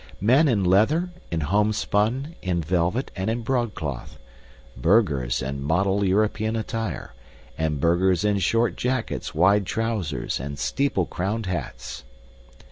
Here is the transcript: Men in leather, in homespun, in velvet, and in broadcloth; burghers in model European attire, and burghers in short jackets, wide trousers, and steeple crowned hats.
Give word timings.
Men 0.19 0.47
in 0.47 0.63
leather, 0.63 1.11
in 1.29 1.41
homespun, 1.41 2.33
in 2.41 2.61
velvet, 2.63 3.11
and 3.15 3.29
in 3.29 3.43
broadcloth; 3.43 4.17
burghers 4.75 5.43
in 5.43 5.61
model 5.61 6.03
European 6.03 6.55
attire, 6.55 7.13
and 7.55 7.79
burghers 7.79 8.25
in 8.25 8.39
short 8.39 8.75
jackets, 8.77 9.35
wide 9.35 9.67
trousers, 9.67 10.39
and 10.39 10.57
steeple 10.57 11.05
crowned 11.05 11.45
hats. 11.45 12.03